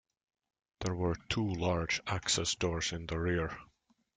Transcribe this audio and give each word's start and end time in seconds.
There 0.79 0.95
were 0.95 1.13
two 1.29 1.45
large 1.47 2.01
access 2.07 2.55
doors 2.55 2.91
in 2.91 3.05
the 3.05 3.19
rear. 3.19 3.55